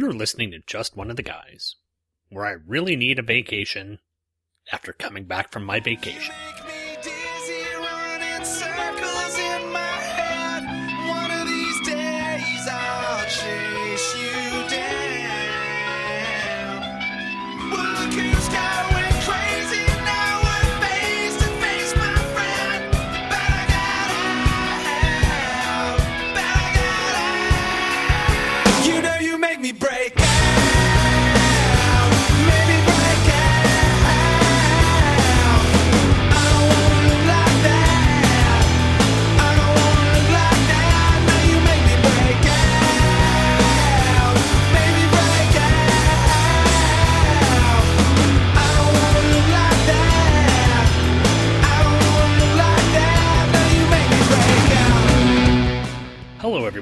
[0.00, 1.76] You're listening to Just One of the Guys,
[2.30, 3.98] where I really need a vacation
[4.72, 6.34] after coming back from my vacation.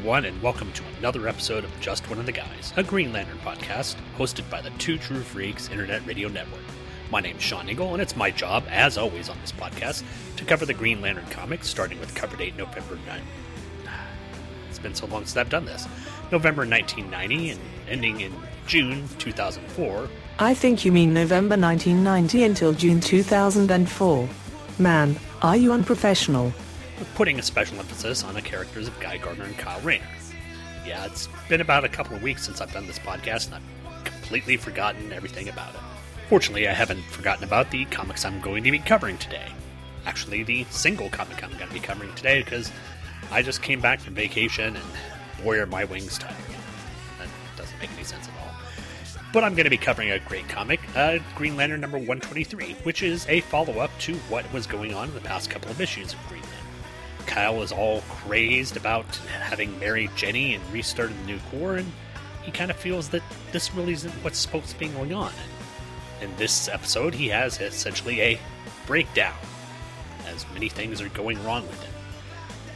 [0.09, 3.37] Everyone, and welcome to another episode of Just One of the Guys, a Green Lantern
[3.41, 6.63] podcast hosted by the Two True Freaks Internet Radio Network.
[7.11, 10.03] My name's Shawn Engel, and it's my job, as always on this podcast,
[10.37, 13.21] to cover the Green Lantern comics, starting with cover date November 9.
[14.71, 15.87] It's been so long since I've done this.
[16.33, 18.33] November 1990 and ending in
[18.67, 20.09] June 2004.
[20.39, 24.27] I think you mean November 1990 until June 2004.
[24.79, 26.55] Man, are you unprofessional?
[27.15, 30.07] Putting a special emphasis on the characters of Guy Gardner and Kyle Rayner.
[30.87, 34.05] Yeah, it's been about a couple of weeks since I've done this podcast, and I've
[34.05, 35.81] completely forgotten everything about it.
[36.29, 39.49] Fortunately, I haven't forgotten about the comics I'm going to be covering today.
[40.07, 42.71] Actually, the single comic I'm going to be covering today, because
[43.31, 44.85] I just came back from vacation, and
[45.43, 46.37] boy are my wings tired.
[47.19, 48.55] That doesn't make any sense at all.
[49.33, 53.03] But I'm going to be covering a great comic, uh, Green Lantern number 123, which
[53.03, 56.15] is a follow up to what was going on in the past couple of issues
[56.15, 56.58] of Green Lantern.
[57.29, 59.05] Kyle is all crazed about
[59.41, 61.93] having married Jenny and restarted the new Corps, and
[62.43, 65.33] he kind of feels that this really isn't what's supposed to be going on.
[66.23, 68.41] In this episode, he has essentially a
[68.87, 69.37] breakdown,
[70.27, 71.93] as many things are going wrong with him.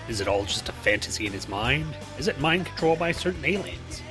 [0.08, 1.96] Is it all just a fantasy in his mind?
[2.18, 4.02] Is it mind controlled by certain aliens?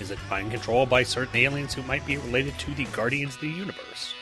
[0.00, 3.42] Is it mind controlled by certain aliens who might be related to the Guardians of
[3.42, 4.14] the Universe?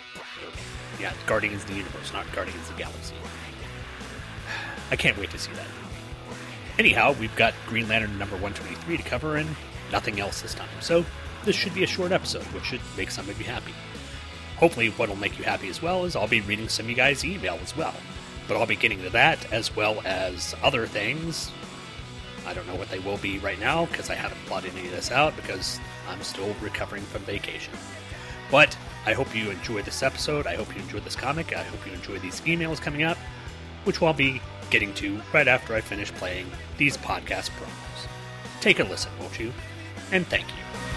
[1.01, 3.15] Yeah, Guardians of the Universe, not Guardians of the Galaxy.
[4.91, 5.67] I can't wait to see that.
[6.79, 9.49] Anyhow, we've got Green Lantern number 123 to cover and
[9.91, 10.69] nothing else this time.
[10.81, 11.05] So,
[11.45, 13.75] this should be a short episode, which should make some of you happy.
[14.57, 17.25] Hopefully, what'll make you happy as well is I'll be reading some of you guys'
[17.25, 17.95] email as well.
[18.47, 21.53] But I'll be getting to that as well as other things.
[22.47, 24.93] I don't know what they will be right now because I haven't plotted any of
[24.93, 25.79] this out because
[26.09, 27.75] I'm still recovering from vacation.
[28.51, 30.47] But I hope you enjoy this episode.
[30.47, 31.55] I hope you enjoy this comic.
[31.55, 33.19] I hope you enjoy these emails coming up,
[33.85, 34.41] which I'll be
[34.71, 38.09] getting to right after I finish playing these podcast promos.
[38.61, 39.53] Take a listen, won't you?
[40.13, 40.88] And thank you.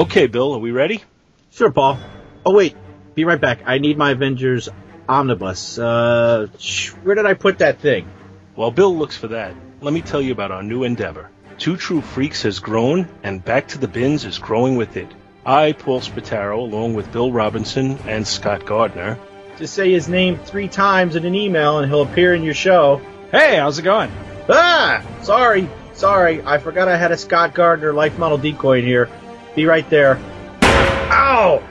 [0.00, 1.02] Okay, Bill, are we ready?
[1.50, 1.98] Sure, Paul.
[2.46, 2.74] Oh wait,
[3.14, 3.60] be right back.
[3.66, 4.70] I need my Avengers
[5.06, 5.78] omnibus.
[5.78, 8.08] Uh, sh- where did I put that thing?
[8.54, 11.28] While Bill looks for that, let me tell you about our new endeavor.
[11.58, 15.08] Two True Freaks has grown, and Back to the Bins is growing with it.
[15.44, 19.18] I, Paul Spataro, along with Bill Robinson and Scott Gardner,
[19.58, 23.02] Just say his name three times in an email, and he'll appear in your show.
[23.32, 24.10] Hey, how's it going?
[24.48, 26.40] Ah, sorry, sorry.
[26.42, 29.10] I forgot I had a Scott Gardner life model decoy in here.
[29.54, 30.18] Be right there.
[30.62, 31.62] Ow!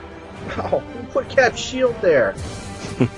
[0.58, 0.78] Ow!
[0.78, 2.34] Who put Cap's shield there?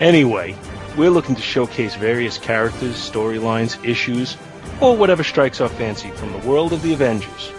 [0.00, 0.56] Anyway,
[0.96, 4.36] we're looking to showcase various characters, storylines, issues,
[4.80, 7.52] or whatever strikes our fancy from the world of the Avengers.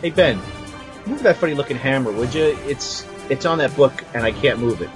[0.00, 0.40] Hey Ben,
[1.04, 2.56] move that funny looking hammer, would you?
[2.66, 4.90] It's it's on that book, and I can't move it.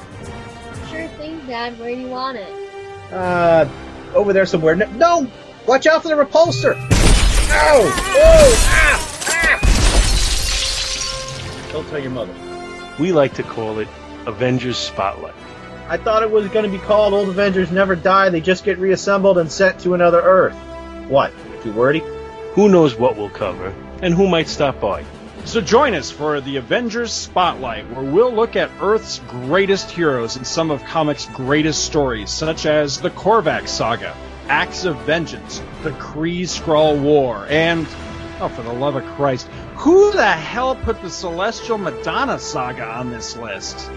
[0.89, 1.79] Sure thing, Dad.
[1.81, 3.13] Where do you want it?
[3.13, 3.69] Uh,
[4.15, 4.77] over there somewhere.
[4.77, 5.31] No, no!
[5.67, 6.77] Watch out for the repulsor!
[7.51, 7.83] Ow!
[7.83, 8.53] Whoa!
[8.69, 9.16] Ah!
[11.77, 12.33] Don't tell your mother.
[12.99, 13.89] We like to call it
[14.25, 15.35] Avengers Spotlight.
[15.91, 18.31] I thought it was going to be called Old Avengers Never Die.
[18.31, 20.55] They just get reassembled and sent to another Earth.
[21.11, 21.35] What?
[21.63, 22.03] Too wordy?
[22.55, 25.05] Who knows what we'll cover, and who might stop by.
[25.45, 30.47] So join us for the Avengers Spotlight, where we'll look at Earth's greatest heroes and
[30.47, 34.17] some of comics' greatest stories, such as the Korvac Saga,
[34.49, 37.87] Acts of Vengeance, the Kree Skrull War, and,
[38.41, 39.47] oh, for the love of Christ,
[39.77, 43.91] who the hell put the Celestial Madonna Saga on this list?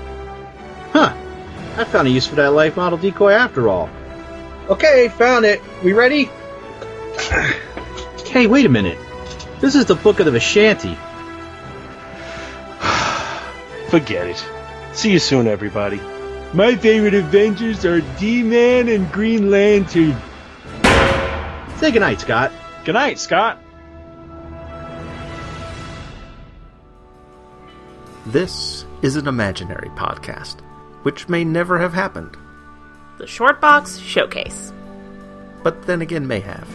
[0.92, 1.16] Huh.
[1.78, 3.90] I found a use for that life model decoy after all.
[4.70, 5.62] Okay, found it.
[5.84, 6.26] We ready?
[8.26, 8.98] hey, wait a minute.
[9.62, 10.98] This is the Book of the Vishanti.
[13.90, 14.46] Forget it.
[14.94, 16.02] See you soon, everybody.
[16.54, 20.18] My favorite Avengers are D-Man and Green Lantern.
[21.78, 22.52] Say goodnight, Scott.
[22.84, 23.60] Good night, Scott.
[28.32, 30.60] This is an imaginary podcast,
[31.04, 32.38] which may never have happened,
[33.18, 34.72] The Short Box Showcase.
[35.64, 36.68] but then again may have.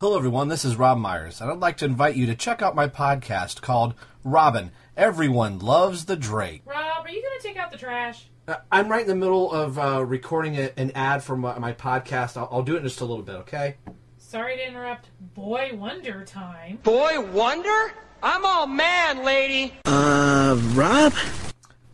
[0.00, 0.48] Hello, everyone.
[0.48, 3.62] This is Rob Myers, and I'd like to invite you to check out my podcast
[3.62, 3.94] called
[4.24, 4.72] Robin.
[5.00, 6.60] Everyone loves the Drake.
[6.66, 8.26] Rob, are you going to take out the trash?
[8.46, 11.72] Uh, I'm right in the middle of uh, recording a, an ad for my, my
[11.72, 12.36] podcast.
[12.36, 13.76] I'll, I'll do it in just a little bit, okay?
[14.18, 16.80] Sorry to interrupt Boy Wonder time.
[16.82, 17.94] Boy Wonder?
[18.22, 19.72] I'm all man, lady.
[19.86, 21.14] Uh, Rob?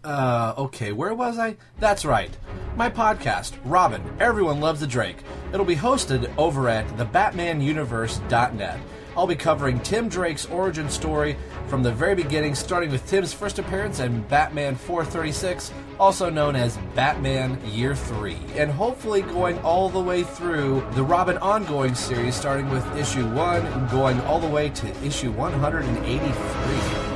[0.02, 1.58] Uh, okay, where was I?
[1.78, 2.36] That's right.
[2.74, 5.18] My podcast, Robin, Everyone Loves the Drake.
[5.52, 8.80] It'll be hosted over at thebatmanuniverse.net.
[9.16, 11.36] I'll be covering Tim Drake's origin story
[11.68, 16.76] from the very beginning, starting with Tim's first appearance in Batman 436, also known as
[16.94, 22.68] Batman Year 3, and hopefully going all the way through the Robin ongoing series, starting
[22.68, 27.06] with issue 1 and going all the way to issue 183.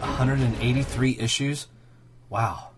[0.00, 1.66] 183 issues?
[2.28, 2.70] Wow.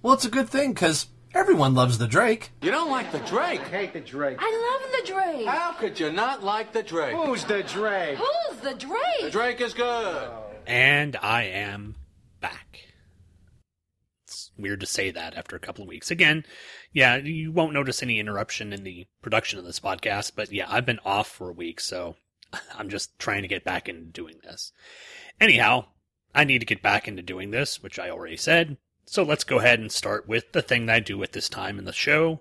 [0.00, 1.08] Well, it's a good thing because
[1.38, 2.50] everyone loves the Drake.
[2.62, 3.60] You don't like the Drake?
[3.60, 4.38] I hate the Drake.
[4.40, 5.46] I love the Drake.
[5.46, 7.14] How could you not like the Drake?
[7.14, 8.18] Who's the Drake?
[8.18, 9.20] Who's the Drake?
[9.22, 10.30] The Drake is good.
[10.66, 11.94] And I am
[12.40, 12.80] back.
[14.26, 16.10] It's weird to say that after a couple of weeks.
[16.10, 16.44] Again,
[16.92, 20.86] yeah, you won't notice any interruption in the production of this podcast, but yeah, I've
[20.86, 22.16] been off for a week, so
[22.76, 24.72] I'm just trying to get back into doing this.
[25.40, 25.86] Anyhow,
[26.34, 28.76] I need to get back into doing this, which I already said.
[29.10, 31.78] So let's go ahead and start with the thing that I do at this time
[31.78, 32.40] in the show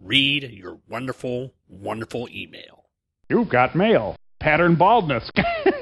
[0.00, 2.86] read your wonderful, wonderful email.
[3.28, 4.16] You've got mail.
[4.40, 5.30] Pattern baldness.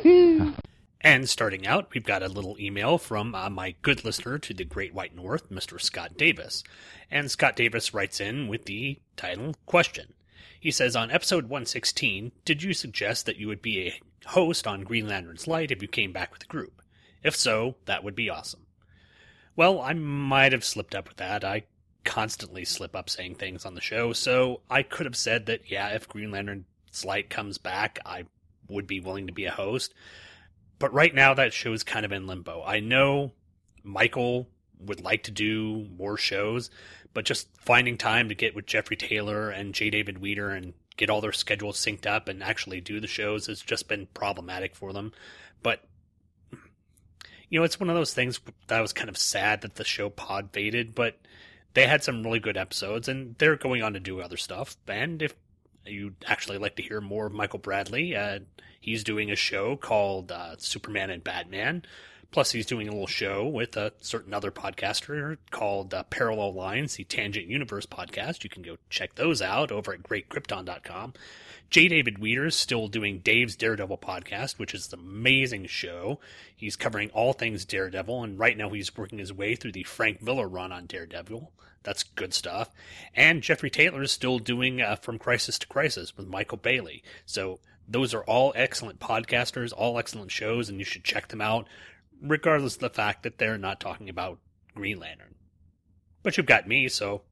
[1.03, 4.65] And starting out, we've got a little email from uh, my good listener to the
[4.65, 5.81] Great White North, Mr.
[5.81, 6.65] Scott Davis.
[7.13, 10.15] And Scott Davis writes in with the title Question.
[10.59, 14.01] He says, On episode 116, did you suggest that you would be a
[14.31, 16.83] host on Green Lantern's Light if you came back with the group?
[17.23, 18.66] If so, that would be awesome.
[19.57, 21.43] Well, I might have slipped up with that.
[21.43, 21.65] I
[22.05, 25.89] constantly slip up saying things on the show, so I could have said that, yeah,
[25.89, 28.27] if Green Lantern's Light comes back, I
[28.69, 29.95] would be willing to be a host.
[30.79, 32.63] But right now, that show is kind of in limbo.
[32.63, 33.33] I know
[33.83, 34.49] Michael
[34.79, 36.69] would like to do more shows,
[37.15, 39.89] but just finding time to get with Jeffrey Taylor and J.
[39.89, 43.63] David Weter and get all their schedules synced up and actually do the shows has
[43.63, 45.13] just been problematic for them.
[45.63, 45.83] But
[47.57, 49.85] you know, it's one of those things that I was kind of sad that the
[49.85, 51.19] show pod faded, but
[51.73, 54.77] they had some really good episodes and they're going on to do other stuff.
[54.87, 55.35] And if
[55.87, 58.41] you'd actually like to hear more of Michael Bailey, uh,
[58.79, 61.87] he's doing a show called uh, Superman and Batman.
[62.31, 66.97] Plus, he's doing a little show with a certain other podcaster called uh, Parallel Lines,
[66.97, 68.45] the Tangent Universe podcast.
[68.45, 71.15] You can go check those out over at greatkrypton.com.
[71.69, 71.89] J.
[71.89, 76.21] David Weter is still doing Dave's Daredevil podcast, which is an amazing show.
[76.55, 80.23] He's covering all things Daredevil, and right now he's working his way through the Frank
[80.23, 81.53] Miller run on Daredevil.
[81.83, 82.71] That's good stuff.
[83.15, 87.03] And Jeffrey Taylor is still doing uh, From Crisis to Crisis with Michael Bailey.
[87.27, 91.69] So those are all excellent podcasters, all excellent shows, and you should check them out,
[92.23, 94.39] regardless of the fact that they're not talking about
[94.75, 95.35] Green Lantern.
[96.23, 97.23] But you've got me, so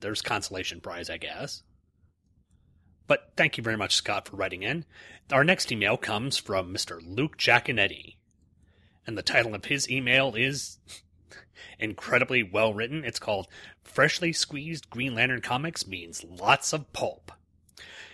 [0.00, 1.62] there's consolation prize, I guess.
[3.08, 4.84] But thank you very much, Scott, for writing in.
[5.32, 7.00] Our next email comes from Mr.
[7.04, 8.16] Luke Giaconetti.
[9.06, 10.78] And the title of his email is
[11.78, 13.04] incredibly well written.
[13.04, 13.48] It's called
[13.82, 17.32] Freshly Squeezed Green Lantern Comics Means Lots of Pulp.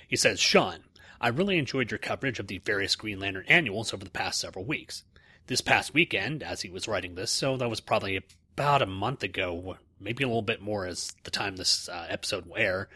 [0.07, 0.85] He says, Shawn,
[1.21, 4.65] I really enjoyed your coverage of the various Green Lantern annuals over the past several
[4.65, 5.03] weeks.
[5.49, 8.21] This past weekend, as he was writing this, so that was probably
[8.55, 12.47] about a month ago, maybe a little bit more as the time this uh, episode
[12.47, 12.89] will air,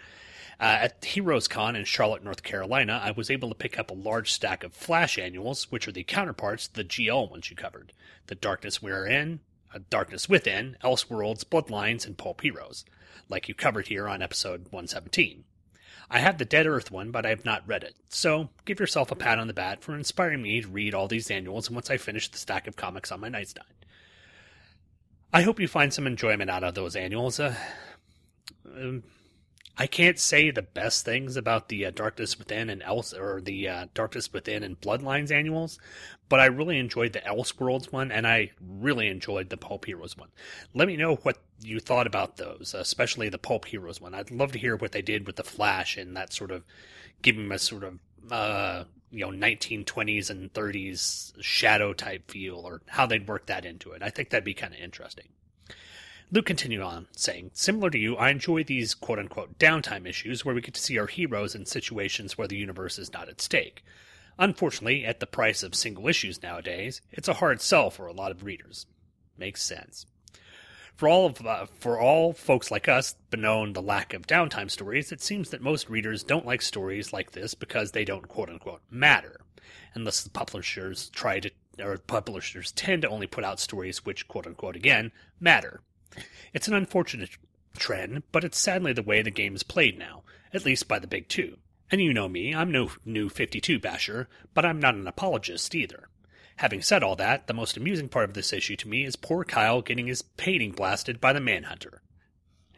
[0.60, 3.94] uh, at Heroes Con in Charlotte, North Carolina, I was able to pick up a
[3.94, 7.92] large stack of Flash annuals, which are the counterparts to the GL ones you covered
[8.26, 9.40] The Darkness We're In,
[9.72, 12.84] uh, Darkness Within, Elseworlds, Bloodlines, and Pulp Heroes,
[13.28, 15.44] like you covered here on episode 117.
[16.10, 19.12] I have the Dead Earth one, but I have not read it, so give yourself
[19.12, 21.98] a pat on the back for inspiring me to read all these annuals once I
[21.98, 23.66] finish the stack of comics on my nightstand.
[25.32, 27.38] I hope you find some enjoyment out of those annuals.
[27.38, 27.54] Uh,
[28.74, 29.02] um,
[29.80, 33.68] I can't say the best things about the uh, Darkness Within and Else or the
[33.68, 35.78] uh, Darkness Within and Bloodlines annuals,
[36.28, 40.30] but I really enjoyed the Elseworlds one, and I really enjoyed the Pulp Heroes one.
[40.74, 44.14] Let me know what you thought about those, especially the Pulp Heroes one.
[44.14, 46.64] I'd love to hear what they did with the Flash and that sort of
[47.22, 48.00] giving him a sort of
[48.32, 48.82] uh,
[49.12, 54.02] you know 1920s and 30s shadow type feel, or how they'd work that into it.
[54.02, 55.28] I think that'd be kind of interesting.
[56.30, 60.54] Luke continued on, saying, Similar to you, I enjoy these quote unquote downtime issues where
[60.54, 63.82] we get to see our heroes in situations where the universe is not at stake.
[64.38, 68.30] Unfortunately, at the price of single issues nowadays, it's a hard sell for a lot
[68.30, 68.84] of readers.
[69.38, 70.04] Makes sense.
[70.94, 75.10] For all of uh, for all folks like us bemoan the lack of downtime stories,
[75.12, 78.82] it seems that most readers don't like stories like this because they don't quote unquote
[78.90, 79.40] matter,
[79.94, 84.46] unless the publishers try to or publishers tend to only put out stories which quote
[84.46, 85.80] unquote again matter.
[86.52, 87.30] It's an unfortunate
[87.78, 90.22] trend, but it's sadly the way the game is played now,
[90.52, 91.58] at least by the big two.
[91.90, 96.08] And you know me, I'm no new 52 basher, but I'm not an apologist either.
[96.56, 99.44] Having said all that, the most amusing part of this issue to me is poor
[99.44, 102.02] Kyle getting his painting blasted by the Manhunter.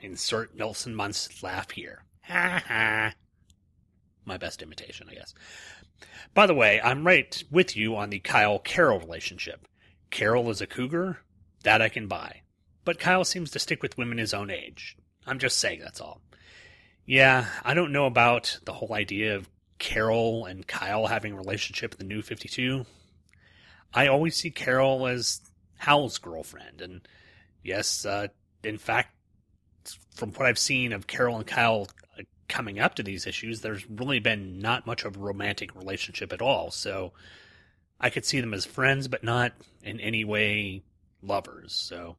[0.00, 2.04] Insert Nelson Muntz laugh here.
[2.24, 3.14] Ha ha.
[4.24, 5.34] My best imitation, I guess.
[6.34, 9.66] By the way, I'm right with you on the Kyle Carol relationship.
[10.10, 11.20] Carol is a cougar?
[11.62, 12.42] That I can buy
[12.84, 14.96] but Kyle seems to stick with women his own age.
[15.26, 16.20] I'm just saying that's all.
[17.06, 21.92] Yeah, I don't know about the whole idea of Carol and Kyle having a relationship
[21.92, 22.86] in the new 52.
[23.92, 25.40] I always see Carol as
[25.78, 27.00] Hal's girlfriend, and
[27.62, 28.28] yes, uh,
[28.62, 29.14] in fact,
[30.14, 33.88] from what I've seen of Carol and Kyle uh, coming up to these issues, there's
[33.88, 36.70] really been not much of a romantic relationship at all.
[36.70, 37.12] So
[37.98, 40.82] I could see them as friends, but not in any way
[41.22, 41.74] lovers.
[41.74, 42.16] So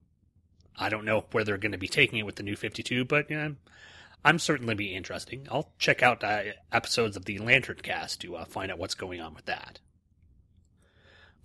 [0.81, 3.27] I don't know where they're going to be taking it with the new 52, but
[4.25, 5.47] I'm certainly be interesting.
[5.51, 9.21] I'll check out uh, episodes of the Lantern Cast to uh, find out what's going
[9.21, 9.79] on with that.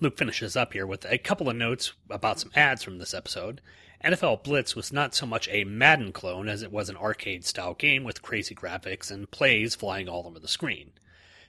[0.00, 3.60] Luke finishes up here with a couple of notes about some ads from this episode.
[4.04, 7.74] NFL Blitz was not so much a Madden clone as it was an arcade style
[7.74, 10.92] game with crazy graphics and plays flying all over the screen.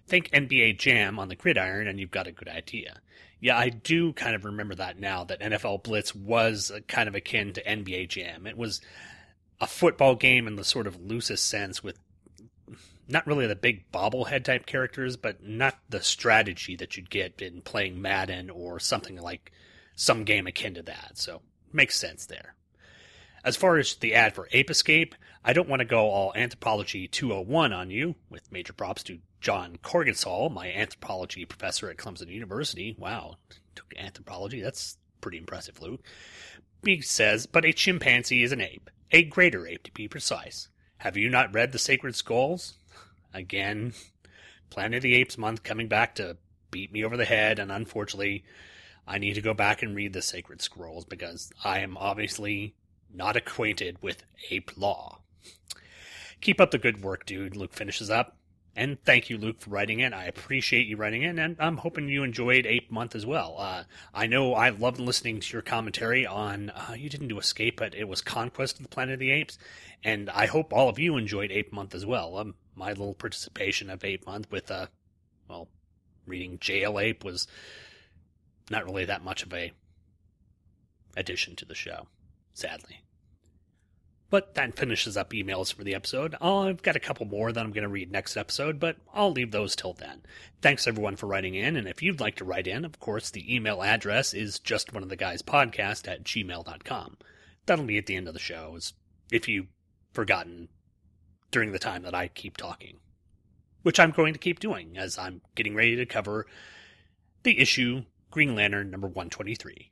[0.07, 3.01] Think NBA Jam on the gridiron and you've got a good idea.
[3.39, 7.15] Yeah, I do kind of remember that now that NFL Blitz was uh, kind of
[7.15, 8.47] akin to NBA Jam.
[8.47, 8.81] It was
[9.61, 11.99] a football game in the sort of loosest sense with
[13.07, 17.61] not really the big bobblehead type characters, but not the strategy that you'd get in
[17.61, 19.51] playing Madden or something like
[19.95, 21.11] some game akin to that.
[21.15, 22.55] So makes sense there.
[23.43, 27.07] As far as the ad for Ape Escape, I don't want to go all Anthropology
[27.07, 32.95] 201 on you, with major props to John Corgensall, my anthropology professor at Clemson University.
[32.97, 33.37] Wow,
[33.75, 34.61] took anthropology.
[34.61, 36.01] That's pretty impressive, Luke.
[36.83, 40.69] He says, but a chimpanzee is an ape, a greater ape to be precise.
[40.97, 42.73] Have you not read The Sacred Scrolls?
[43.33, 43.93] Again,
[44.69, 46.37] Planet of the Apes month coming back to
[46.71, 48.43] beat me over the head, and unfortunately,
[49.07, 52.75] I need to go back and read The Sacred Scrolls because I am obviously
[53.13, 55.19] not acquainted with ape law.
[56.41, 58.37] Keep up the good work, dude, Luke finishes up.
[58.77, 60.13] And thank you, Luke, for writing in.
[60.13, 63.55] I appreciate you writing in, and I'm hoping you enjoyed Ape Month as well.
[63.57, 67.77] Uh, I know I loved listening to your commentary on, uh, you didn't do Escape,
[67.77, 69.57] but it was Conquest of the Planet of the Apes,
[70.03, 72.37] and I hope all of you enjoyed Ape Month as well.
[72.37, 74.85] Um, my little participation of Ape Month with, uh,
[75.49, 75.69] well,
[76.27, 77.47] reading Jail Ape was
[78.69, 79.71] not really that much of a
[81.15, 82.05] addition to the show,
[82.53, 83.01] sadly.
[84.29, 86.35] But that finishes up emails for the episode.
[86.41, 89.51] I've got a couple more that I'm going to read next episode, but I'll leave
[89.51, 90.23] those till then.
[90.61, 93.55] Thanks everyone for writing in, and if you'd like to write in, of course, the
[93.55, 97.17] email address is just one of the guys podcast at gmail.com.
[97.65, 98.77] That'll be at the end of the show,
[99.31, 99.67] if you've
[100.11, 100.67] forgotten
[101.51, 102.97] during the time that I keep talking.
[103.83, 106.47] Which I'm going to keep doing, as I'm getting ready to cover
[107.43, 109.91] the issue Green Lantern number 123.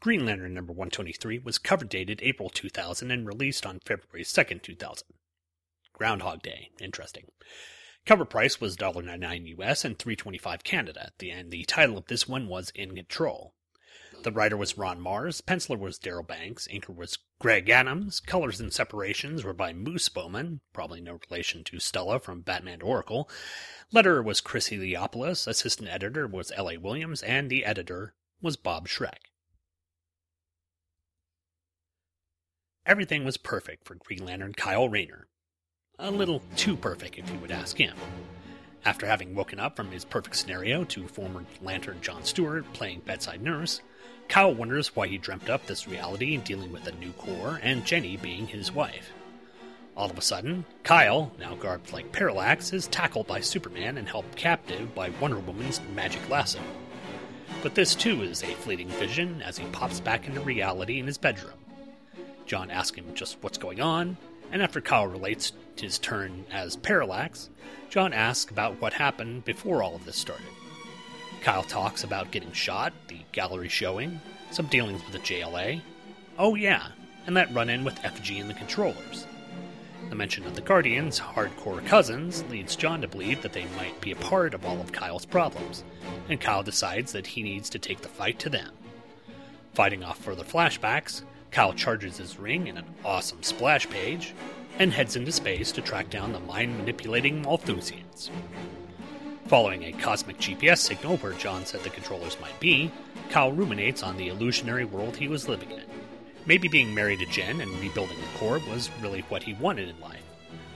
[0.00, 5.06] Green Lantern number 123 was cover dated April 2000 and released on February 2nd, 2000.
[5.92, 6.70] Groundhog Day.
[6.80, 7.26] Interesting.
[8.06, 12.70] Cover price was $1.99 US and $3.25 Canada, and the title of this one was
[12.74, 13.52] In Control.
[14.22, 18.72] The writer was Ron Marz, penciler was Darryl Banks, inker was Greg Adams, colors and
[18.72, 23.28] separations were by Moose Baumann, probably no relation to Stella from Batman Oracle.
[23.92, 26.78] Letterer was Chris Eliopoulos, assistant editor was L.A.
[26.78, 29.29] Williams, and the editor was Bob Schreck.
[32.86, 35.26] Everything was perfect for Green Lantern Kyle Rayner.
[35.98, 37.94] A little too perfect, if you would ask him.
[38.86, 43.42] After having woken up from his perfect scenario to former Lantern John Stewart playing bedside
[43.42, 43.82] nurse,
[44.28, 48.16] Kyle wonders why he dreamt up this reality dealing with a new Corps and Jenny
[48.16, 49.10] being his wife.
[49.94, 54.24] All of a sudden, Kyle, now garbed like Parallax, is tackled by Superman and held
[54.36, 56.60] captive by Wonder Woman's magic lasso.
[57.62, 61.18] But this too is a fleeting vision as he pops back into reality in his
[61.18, 61.59] bedroom.
[62.50, 64.16] John asks him just what's going on,
[64.50, 67.48] and after Kyle relates his turn as Parallax,
[67.90, 70.48] John asks about what happened before all of this started.
[71.42, 75.80] Kyle talks about getting shot, the gallery showing, some dealings with the JLA.
[76.40, 76.88] Oh, yeah,
[77.24, 79.28] and that run in with Effigy and the controllers.
[80.08, 84.10] The mention of the Guardians' hardcore cousins leads John to believe that they might be
[84.10, 85.84] a part of all of Kyle's problems,
[86.28, 88.72] and Kyle decides that he needs to take the fight to them.
[89.72, 94.34] Fighting off further flashbacks, Kyle charges his ring in an awesome splash page
[94.78, 98.30] and heads into space to track down the mind manipulating Malthusians.
[99.46, 102.90] Following a cosmic GPS signal where John said the controllers might be,
[103.30, 105.82] Kyle ruminates on the illusionary world he was living in.
[106.46, 110.00] Maybe being married to Jen and rebuilding the Corps was really what he wanted in
[110.00, 110.22] life.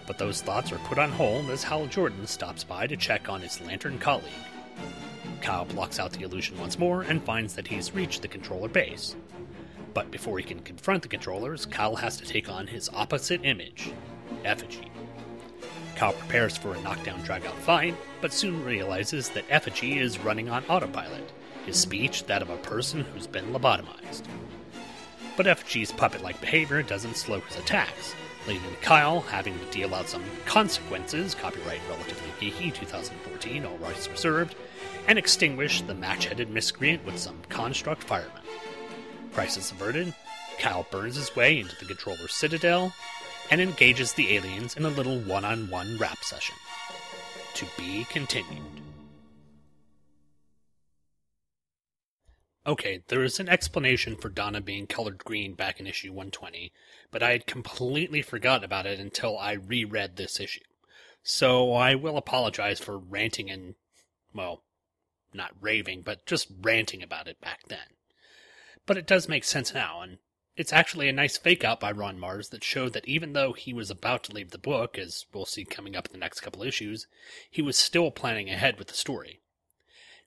[0.07, 3.41] But those thoughts are put on hold as Hal Jordan stops by to check on
[3.41, 4.33] his Lantern colleague.
[5.41, 9.15] Kyle blocks out the illusion once more and finds that he's reached the controller base.
[9.95, 13.93] But before he can confront the controllers, Kyle has to take on his opposite image,
[14.45, 14.91] Effigy.
[15.95, 20.65] Kyle prepares for a knockdown dragout fight, but soon realizes that Effigy is running on
[20.65, 21.33] autopilot,
[21.65, 24.25] his speech that of a person who's been lobotomized.
[25.37, 28.17] But Effigy's puppet like behavior doesn't slow his attacks,
[28.49, 34.09] leading to Kyle having to deal out some consequences, copyright relatively geeky 2014, all rights
[34.09, 34.57] reserved,
[35.07, 38.43] and extinguish the match headed miscreant with some construct firemen.
[39.35, 40.15] Crisis averted,
[40.61, 42.95] Kyle burns his way into the controller's citadel
[43.51, 46.55] and engages the aliens in a little one on one rap session.
[47.55, 48.63] To be continued.
[52.65, 56.73] Okay, there is an explanation for Donna being colored green back in issue 120,
[57.11, 60.61] but I had completely forgotten about it until I reread this issue.
[61.25, 63.75] So I will apologize for ranting and,
[64.33, 64.63] well,
[65.35, 67.79] not raving, but just ranting about it back then.
[68.87, 70.19] But it does make sense now, and
[70.57, 73.73] it's actually a nice fake out by Ron Marz that showed that even though he
[73.73, 76.63] was about to leave the book, as we'll see coming up in the next couple
[76.63, 77.07] issues,
[77.51, 79.41] he was still planning ahead with the story.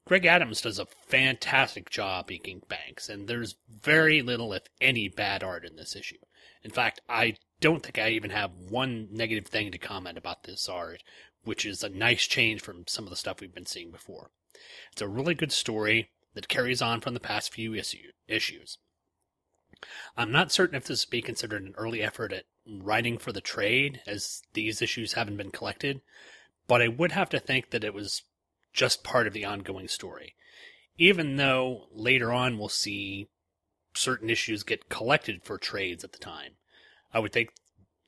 [0.06, 5.43] Greg Adams does a fantastic job inking Banks, and there's very little, if any, bad
[5.43, 6.17] art in this issue.
[6.63, 10.67] In fact, I don't think I even have one negative thing to comment about this
[10.67, 11.04] art,
[11.43, 14.32] which is a nice change from some of the stuff we've been seeing before.
[14.91, 18.78] It's a really good story that carries on from the past few issue, issues.
[20.15, 23.41] I'm not certain if this would be considered an early effort at writing for the
[23.41, 26.02] trade, as these issues haven't been collected,
[26.67, 28.21] but I would have to think that it was
[28.73, 30.36] just part of the ongoing story.
[30.97, 33.28] Even though later on we'll see
[33.93, 36.54] certain issues get collected for trades at the time.
[37.13, 37.50] I would think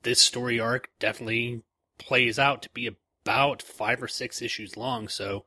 [0.03, 1.63] this story arc definitely
[1.97, 2.87] plays out to be
[3.25, 5.45] about five or six issues long, so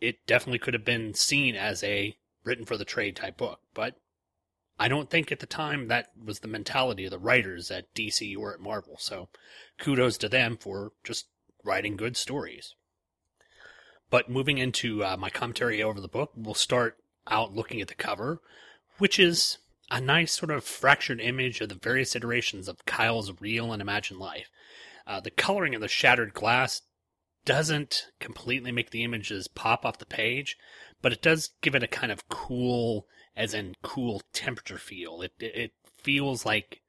[0.00, 3.60] it definitely could have been seen as a written for the trade type book.
[3.72, 3.96] But
[4.78, 8.36] I don't think at the time that was the mentality of the writers at DC
[8.36, 9.28] or at Marvel, so
[9.78, 11.26] kudos to them for just
[11.62, 12.74] writing good stories.
[14.10, 17.94] But moving into uh, my commentary over the book, we'll start out looking at the
[17.94, 18.40] cover,
[18.98, 19.58] which is
[19.90, 24.20] a nice sort of fractured image of the various iterations of Kyle's real and imagined
[24.20, 24.50] life.
[25.06, 26.82] Uh, the coloring of the shattered glass
[27.44, 30.56] doesn't completely make the images pop off the page,
[31.02, 35.22] but it does give it a kind of cool, as in cool temperature feel.
[35.22, 36.82] It it, feels like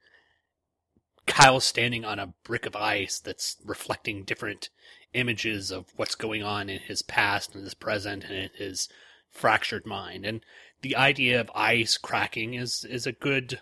[1.25, 4.69] Kyle's standing on a brick of ice that's reflecting different
[5.13, 8.89] images of what's going on in his past and his present and in his
[9.29, 10.25] fractured mind.
[10.25, 10.41] And
[10.81, 13.61] the idea of ice cracking is is a good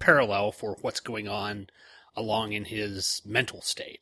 [0.00, 1.68] parallel for what's going on
[2.16, 4.00] along in his mental state.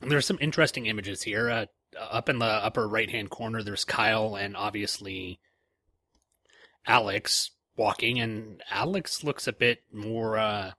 [0.00, 1.50] There's some interesting images here.
[1.50, 1.66] Uh,
[1.98, 5.40] up in the upper right hand corner, there's Kyle and obviously
[6.86, 10.72] Alex walking, and Alex looks a bit more uh,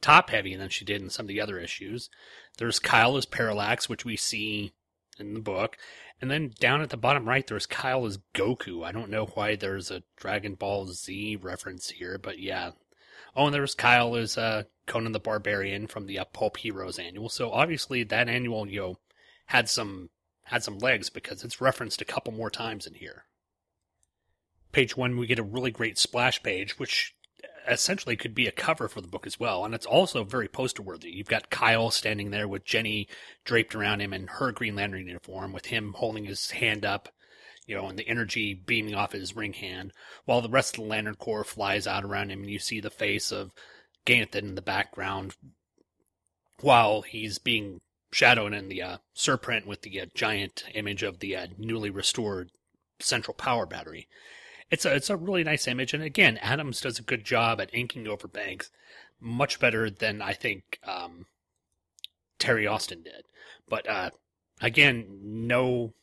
[0.00, 2.10] top heavy than she did in some of the other issues.
[2.58, 4.72] There's Kyle as Parallax, which we see
[5.18, 5.76] in the book.
[6.20, 8.84] And then down at the bottom right, there's Kyle as Goku.
[8.84, 12.70] I don't know why there's a Dragon Ball Z reference here, but yeah.
[13.34, 17.28] Oh, and there's Kyle as uh, Conan the Barbarian from the uh, Pulp Heroes annual.
[17.28, 18.98] So obviously that annual, you know,
[19.46, 20.10] had some
[20.44, 23.24] had some legs because it's referenced a couple more times in here.
[24.72, 27.14] Page one, we get a really great splash page, which
[27.68, 29.64] essentially could be a cover for the book as well.
[29.64, 31.10] And it's also very poster worthy.
[31.10, 33.08] You've got Kyle standing there with Jenny
[33.44, 37.08] draped around him in her Green Lantern uniform, with him holding his hand up,
[37.66, 39.92] you know, and the energy beaming off his ring hand,
[40.26, 42.90] while the rest of the Lantern Corps flies out around him, and you see the
[42.90, 43.52] face of
[44.06, 45.36] Ganthet in the background
[46.60, 51.36] while he's being shadowed in the uh, surprint with the uh, giant image of the
[51.36, 52.50] uh, newly restored
[52.98, 54.08] central power battery
[54.70, 57.72] it's a it's a really nice image, and again, Adams does a good job at
[57.72, 58.70] inking over Banks,
[59.20, 61.26] much better than I think um,
[62.38, 63.24] Terry Austin did.
[63.68, 64.10] But uh,
[64.60, 65.94] again, no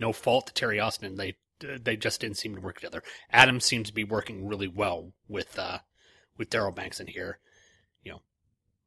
[0.00, 1.16] no fault to Terry Austin.
[1.16, 3.02] They they just didn't seem to work together.
[3.30, 5.78] Adams seems to be working really well with uh,
[6.36, 7.38] with Darryl Banks in here.
[8.02, 8.22] You know,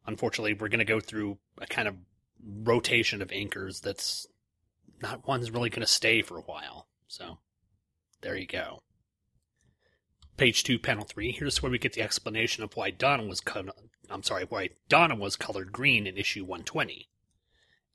[0.06, 1.96] unfortunately, we're going to go through a kind of
[2.46, 4.28] rotation of inkers that's
[5.02, 6.88] not one's really going to stay for a while.
[7.08, 7.40] So
[8.22, 8.82] there you go.
[10.38, 11.32] Page two, panel three.
[11.32, 13.70] Here's where we get the explanation of why Donna was co-
[14.10, 17.10] I'm sorry, why Donna was colored green in issue 120.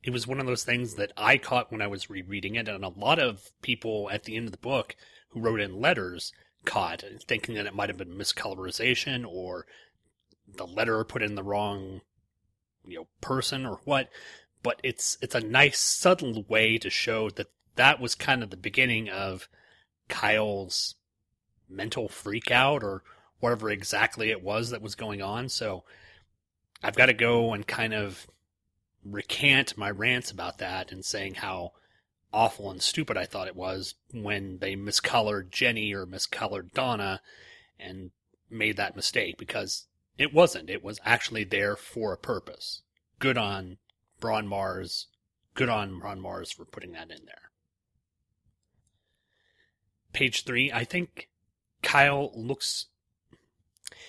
[0.02, 2.84] It was one of those things that I caught when I was rereading it, and
[2.84, 4.96] a lot of people at the end of the book
[5.30, 6.32] who wrote in letters
[6.64, 9.66] caught, thinking that it might have been miscolorization or
[10.46, 12.00] the letter put in the wrong,
[12.86, 14.08] you know, person or what.
[14.62, 18.56] But it's it's a nice subtle way to show that that was kind of the
[18.56, 19.48] beginning of
[20.08, 20.96] Kyle's
[21.68, 23.02] mental freak out or
[23.38, 25.48] whatever exactly it was that was going on.
[25.48, 25.84] So
[26.82, 28.26] I've got to go and kind of
[29.04, 31.72] recant my rants about that and saying how
[32.32, 37.20] awful and stupid I thought it was when they miscolored Jenny or miscolored Donna
[37.78, 38.10] and
[38.48, 39.86] made that mistake because
[40.18, 40.70] it wasn't.
[40.70, 42.82] It was actually there for a purpose.
[43.18, 43.78] Good on
[44.20, 45.06] Braun Marz.
[45.54, 47.50] Good on Braun Marz for putting that in there
[50.12, 51.28] page three, I think
[51.82, 52.86] Kyle looks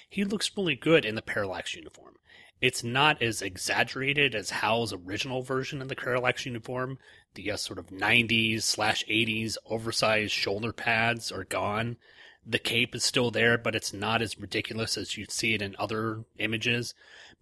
[0.09, 2.15] he looks really good in the Parallax uniform.
[2.59, 6.99] It's not as exaggerated as Hal's original version of the Parallax uniform.
[7.33, 11.97] The uh, sort of 90s slash 80s oversized shoulder pads are gone.
[12.45, 15.75] The cape is still there, but it's not as ridiculous as you'd see it in
[15.77, 16.93] other images.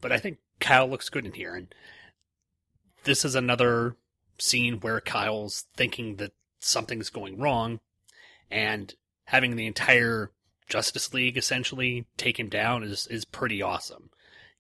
[0.02, 1.56] But I think Kyle looks good in here.
[1.56, 1.74] And
[3.04, 3.96] this is another
[4.38, 7.80] scene where Kyle's thinking that something's going wrong
[8.52, 8.94] and
[9.26, 10.32] having the entire
[10.68, 14.12] Justice League essentially take him down is is pretty awesome.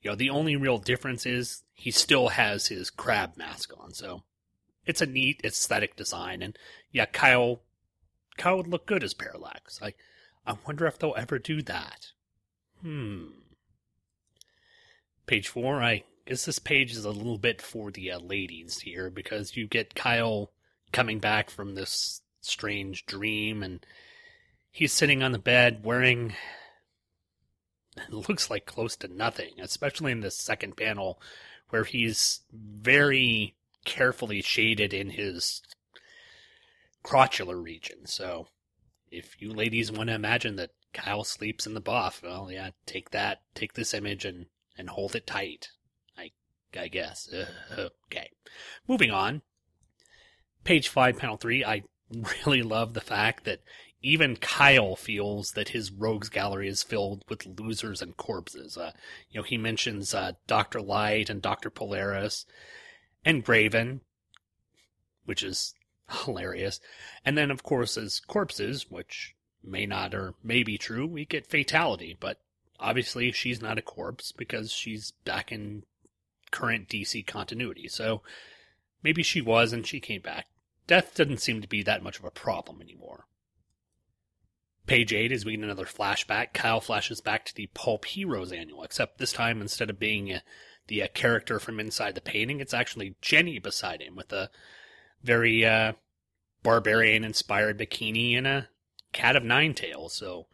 [0.01, 4.23] You know, the only real difference is he still has his crab mask on, so
[4.89, 6.41] it's a neat aesthetic design.
[6.41, 6.57] And
[6.91, 7.61] yeah, Kyle
[8.39, 9.79] Kyle would look good as Parallax.
[9.83, 9.93] I
[10.47, 12.07] I wonder if they'll ever do that.
[12.81, 13.25] Hmm.
[15.27, 15.83] Page four.
[15.83, 19.67] I guess this page is a little bit for the uh, ladies here because you
[19.67, 20.51] get Kyle
[20.91, 23.85] coming back from this strange dream and
[24.71, 26.33] he's sitting on the bed wearing
[27.95, 31.21] it looks like close to nothing, especially in the second panel
[31.69, 33.53] where he's very
[33.85, 35.61] carefully shaded in his
[37.03, 38.05] crotchular region.
[38.05, 38.47] So
[39.11, 43.11] if you ladies want to imagine that Kyle sleeps in the buff, well, yeah, take
[43.11, 45.69] that, take this image and, and hold it tight.
[46.17, 46.31] I,
[46.77, 47.31] I guess.
[47.31, 48.29] Uh, okay.
[48.87, 49.41] Moving on.
[50.63, 51.63] Page five, panel three.
[51.63, 51.83] I
[52.45, 53.61] really love the fact that
[54.01, 58.77] even Kyle feels that his rogues gallery is filled with losers and corpses.
[58.77, 58.91] Uh,
[59.29, 62.45] you know, he mentions uh, Doctor Light and Doctor Polaris,
[63.25, 64.01] and Grayven,
[65.25, 65.73] which is
[66.25, 66.79] hilarious.
[67.25, 71.45] And then, of course, as corpses, which may not or may be true, we get
[71.45, 72.39] Fatality, but
[72.79, 75.83] obviously she's not a corpse because she's back in
[76.51, 77.87] current DC continuity.
[77.87, 78.21] So
[79.03, 80.47] maybe she was and she came back.
[80.87, 83.25] Death doesn't seem to be that much of a problem anymore.
[84.87, 86.53] Page 8 is we get another flashback.
[86.53, 90.39] Kyle flashes back to the Pulp Heroes annual, except this time instead of being uh,
[90.89, 94.49] the uh, character from inside the painting, it's actually Jenny beside him with a
[95.23, 95.93] very uh,
[96.63, 98.67] barbarian inspired bikini and a
[99.13, 100.13] cat of nine tails.
[100.13, 100.47] So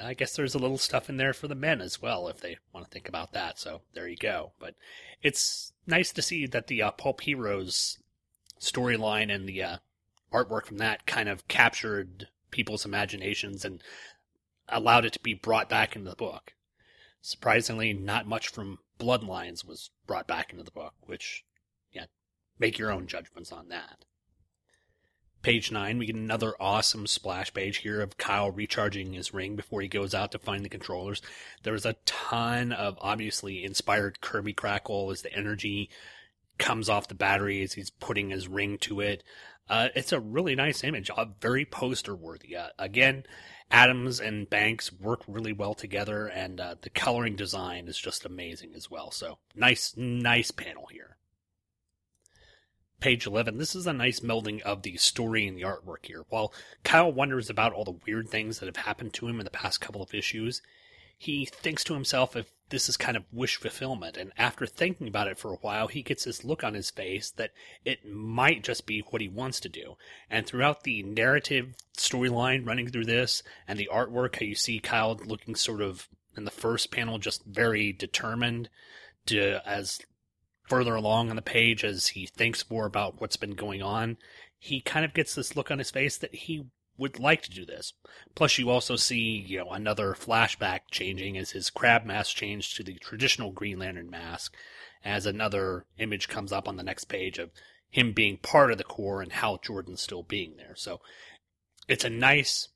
[0.00, 2.58] I guess there's a little stuff in there for the men as well if they
[2.72, 3.58] want to think about that.
[3.58, 4.52] So there you go.
[4.58, 4.74] But
[5.22, 7.98] it's nice to see that the uh, Pulp Heroes
[8.60, 9.76] storyline and the uh,
[10.32, 13.82] artwork from that kind of captured people's imaginations and
[14.68, 16.52] allowed it to be brought back into the book.
[17.20, 21.44] Surprisingly, not much from Bloodlines was brought back into the book, which,
[21.92, 22.06] yeah,
[22.58, 24.04] make your own judgments on that.
[25.42, 29.80] Page 9, we get another awesome splash page here of Kyle recharging his ring before
[29.80, 31.22] he goes out to find the controllers.
[31.62, 35.88] There's a ton of obviously inspired Kirby crackle as the energy
[36.58, 39.22] comes off the battery as he's putting his ring to it.
[39.68, 42.56] Uh, it's a really nice image, uh, very poster worthy.
[42.56, 43.24] Uh, again,
[43.70, 48.74] Adams and Banks work really well together, and uh, the coloring design is just amazing
[48.76, 49.10] as well.
[49.10, 51.16] So nice, nice panel here.
[53.00, 53.58] Page 11.
[53.58, 56.24] This is a nice melding of the story and the artwork here.
[56.28, 56.52] While
[56.82, 59.80] Kyle wonders about all the weird things that have happened to him in the past
[59.80, 60.62] couple of issues,
[61.18, 64.16] he thinks to himself if this is kind of wish fulfillment.
[64.16, 67.30] And after thinking about it for a while, he gets this look on his face
[67.32, 67.52] that
[67.84, 69.96] it might just be what he wants to do.
[70.28, 75.18] And throughout the narrative storyline running through this and the artwork, how you see Kyle
[75.24, 78.68] looking sort of in the first panel just very determined
[79.26, 80.00] to as
[80.68, 84.16] further along on the page as he thinks more about what's been going on,
[84.58, 86.66] he kind of gets this look on his face that he
[86.98, 87.92] would like to do this.
[88.34, 92.82] Plus, you also see, you know, another flashback changing as his crab mask changed to
[92.82, 94.54] the traditional Green Lantern mask,
[95.04, 97.50] as another image comes up on the next page of
[97.90, 100.74] him being part of the Corps and Hal Jordan still being there.
[100.74, 101.00] So
[101.88, 102.68] it's a nice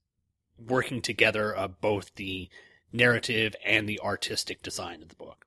[0.58, 2.48] working together of both the
[2.92, 5.46] narrative and the artistic design of the book.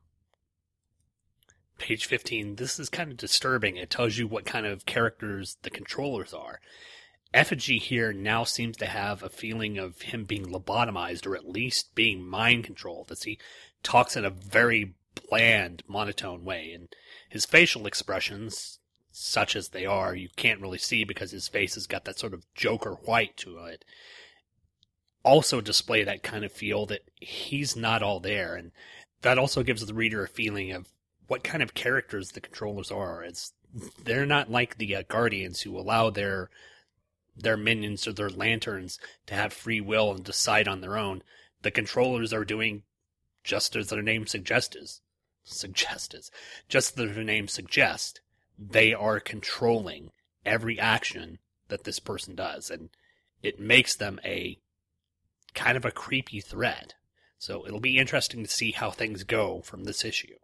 [1.78, 3.78] Page 15, this is kind of disturbing.
[3.78, 6.60] It tells you what kind of characters the controllers are.
[7.34, 11.96] Effigy here now seems to have a feeling of him being lobotomized or at least
[11.96, 13.40] being mind controlled as he
[13.82, 14.94] talks in a very
[15.30, 16.72] bland, monotone way.
[16.72, 16.90] And
[17.28, 18.80] his facial expressions,
[19.12, 22.34] such as they are, you can't really see because his face has got that sort
[22.34, 23.84] of Joker white to it.
[25.24, 28.56] Also display that kind of feel that he's not all there.
[28.56, 28.72] And
[29.22, 30.90] that also gives the reader a feeling of
[31.28, 33.24] what kind of characters the controllers are.
[33.24, 33.54] It's,
[34.04, 36.52] they're not like the uh, Guardians who allow their
[37.36, 41.24] their minions or their lanterns to have free will and decide on their own.
[41.62, 42.84] The controllers are doing
[43.44, 45.02] just as their name suggests.
[45.44, 46.32] Suggests.
[46.70, 48.20] Just as their name suggests.
[48.58, 50.12] They are controlling
[50.46, 52.90] every action that this person does, and
[53.42, 54.60] it makes them a
[55.54, 56.94] kind of a creepy threat.
[57.38, 60.36] So it'll be interesting to see how things go from this issue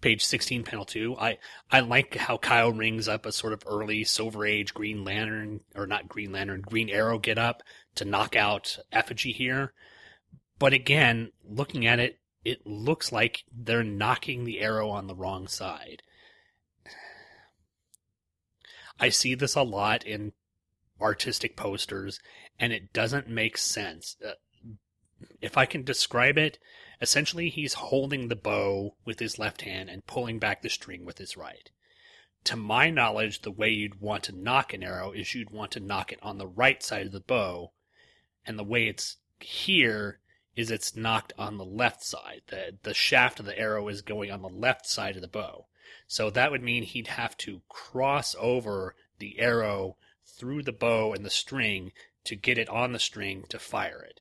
[0.00, 1.38] page 16 panel 2 i
[1.70, 5.86] i like how kyle rings up a sort of early silver age green lantern or
[5.86, 7.62] not green lantern green arrow get up
[7.96, 9.72] to knock out effigy here.
[10.58, 15.48] But again looking at it it looks like they're nocking the arrow on the wrong
[15.48, 16.02] side.
[19.00, 20.32] I see this a lot in
[21.00, 22.20] artistic posters
[22.58, 24.16] and it doesn't make sense.
[24.24, 24.32] Uh,
[25.40, 26.58] if i can describe it
[27.00, 31.18] Essentially, he's holding the bow with his left hand and pulling back the string with
[31.18, 31.70] his right.
[32.44, 35.80] To my knowledge, the way you'd want to nock an arrow is you'd want to
[35.80, 37.72] nock it on the right side of the bow,
[38.46, 40.20] and the way it's here
[40.54, 42.42] is it's nocked on the left side.
[42.46, 45.66] The the shaft of the arrow is going on the left side of the bow.
[46.06, 51.26] So that would mean he'd have to cross over the arrow through the bow and
[51.26, 51.92] the string
[52.24, 54.20] to get it on the string to fire it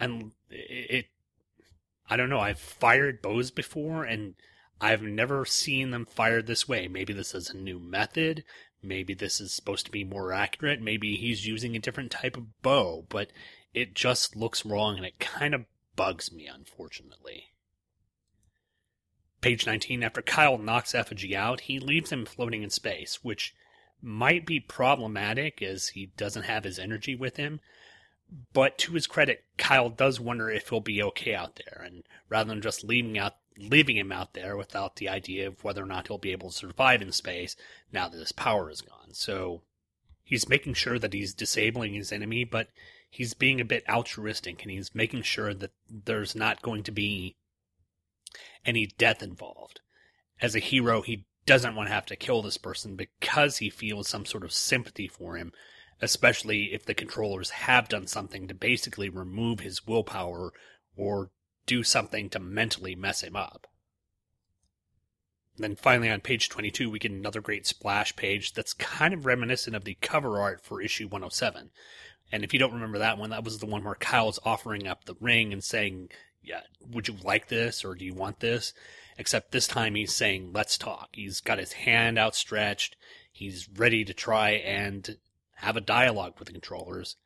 [0.00, 1.06] and it, it
[2.08, 2.40] I don't know.
[2.40, 4.34] I've fired bows before, and
[4.80, 6.88] I've never seen them fired this way.
[6.88, 8.42] Maybe this is a new method.
[8.82, 10.80] Maybe this is supposed to be more accurate.
[10.80, 13.30] Maybe he's using a different type of bow, but
[13.74, 17.52] it just looks wrong, and it kind of bugs me, unfortunately.
[19.40, 20.02] Page 19.
[20.02, 23.54] After Kyle knocks Effigy out, he leaves him floating in space, which
[24.02, 27.60] might be problematic as he doesn't have his energy with him,
[28.52, 32.48] But to his credit, Kyle does wonder if he'll be okay out there, and rather
[32.48, 36.06] than just leaving out leaving him out there without the idea of whether or not
[36.06, 37.56] he'll be able to survive in space
[37.92, 39.12] now that his power is gone.
[39.12, 39.62] So
[40.24, 42.68] he's making sure that he's disabling his enemy, but
[43.10, 47.36] he's being a bit altruistic and he's making sure that there's not going to be
[48.64, 49.80] any death involved.
[50.40, 54.08] As a hero, he doesn't want to have to kill this person because he feels
[54.08, 55.52] some sort of sympathy for him,
[56.00, 60.52] especially if the controllers have done something to basically remove his willpower
[60.96, 61.30] or
[61.66, 63.66] do something to mentally mess him up.
[65.56, 69.76] Then finally on page 22, we get another great splash page that's kind of reminiscent
[69.76, 71.70] of the cover art for issue 107.
[72.32, 75.04] And if you don't remember that one, that was the one where Kyle's offering up
[75.04, 76.10] the ring and saying,
[76.42, 78.72] yeah, would you like this or do you want this?
[79.18, 81.10] Except this time he's saying, let's talk.
[81.12, 82.96] He's got his hand outstretched.
[83.30, 85.18] He's ready to try and
[85.60, 87.16] have a dialogue with the controllers.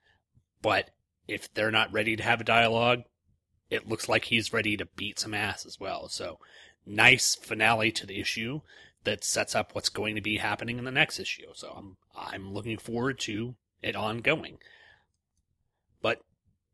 [0.63, 0.91] But
[1.27, 3.03] if they're not ready to have a dialogue,
[3.71, 6.09] it looks like he's ready to beat some ass as well.
[6.09, 6.39] So
[6.87, 8.61] nice finale to the issue
[9.05, 11.49] that sets up what's going to be happening in the next issue.
[11.55, 14.59] So I'm I'm looking forward to it ongoing.
[16.01, 16.21] But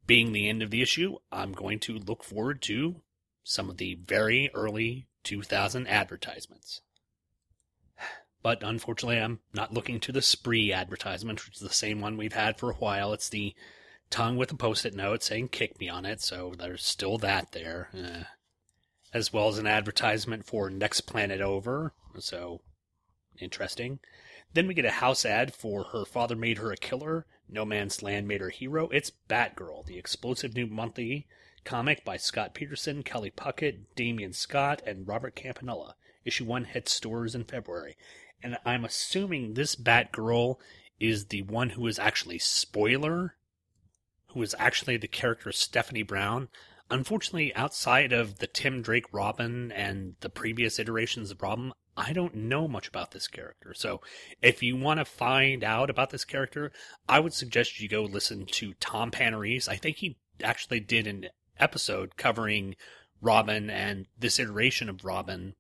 [0.07, 2.97] being the end of the issue, I'm going to look forward to
[3.45, 6.81] some of the very early 2000 advertisements.
[8.43, 12.33] But unfortunately, I'm not looking to the Spree advertisement, which is the same one we've
[12.33, 13.13] had for a while.
[13.13, 13.55] It's the
[14.09, 17.91] tongue with a post-it note saying "kick me" on it, so there's still that there,
[17.95, 18.25] uh,
[19.13, 21.93] as well as an advertisement for Next Planet Over.
[22.19, 22.63] So
[23.39, 24.01] interesting.
[24.53, 28.03] Then we get a house ad for Her Father Made Her a Killer, No Man's
[28.03, 28.89] Land Made Her a Hero.
[28.89, 31.29] It's Batgirl, the explosive new monthly
[31.65, 35.95] comic by Scott Peterson, Kelly Puckett, Damion Scott, and Robert Campanella.
[36.25, 37.97] Issue 1 hits stores in February.
[38.43, 40.57] And I'm assuming this Batgirl
[40.99, 43.37] is the one who is actually spoiler,
[44.29, 46.49] who is actually the character Stephanie Brown.
[46.91, 52.35] Unfortunately, outside of the Tim Drake Robin and the previous iterations of Robin, I don't
[52.35, 53.75] know much about this character.
[53.75, 54.01] So
[54.43, 56.73] if you want to find out about this character,
[57.09, 59.69] I would suggest you go listen to Tom Panarese.
[59.69, 61.27] I think he actually did an
[61.59, 62.75] episode covering
[63.21, 65.55] Robin and this iteration of Robin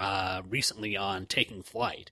[0.00, 2.10] uh, recently on Taking Flight.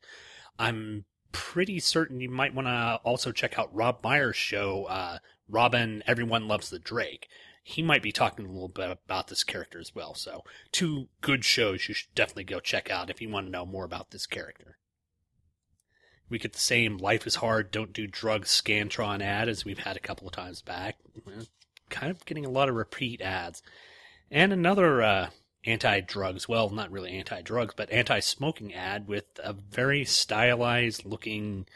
[0.58, 6.02] I'm pretty certain you might want to also check out Rob Meyer's show, uh, Robin
[6.06, 7.28] Everyone Loves the Drake.
[7.62, 10.14] He might be talking a little bit about this character as well.
[10.14, 13.66] So, two good shows you should definitely go check out if you want to know
[13.66, 14.78] more about this character.
[16.30, 19.96] We get the same Life is Hard, Don't Do Drugs Scantron ad as we've had
[19.96, 20.96] a couple of times back.
[21.88, 23.62] Kind of getting a lot of repeat ads.
[24.30, 25.30] And another uh,
[25.64, 31.04] anti drugs, well, not really anti drugs, but anti smoking ad with a very stylized
[31.04, 31.66] looking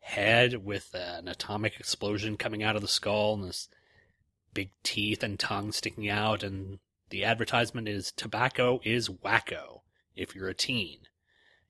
[0.00, 3.68] head with an atomic explosion coming out of the skull and this
[4.54, 6.42] big teeth and tongue sticking out.
[6.42, 6.78] And
[7.10, 9.80] the advertisement is tobacco is wacko
[10.14, 11.00] if you're a teen.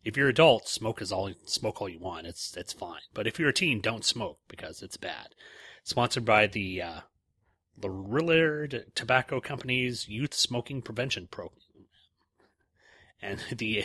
[0.04, 2.26] If you're adult, smoke is all smoke all you want.
[2.26, 3.00] It's it's fine.
[3.12, 5.34] But if you're a teen, don't smoke because it's bad.
[5.82, 7.00] Sponsored by the uh,
[7.78, 11.60] the Lorillard Tobacco Company's Youth Smoking Prevention Program.
[13.20, 13.84] And the